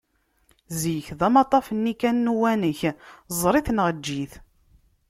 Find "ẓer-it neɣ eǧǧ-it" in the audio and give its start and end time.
3.39-4.33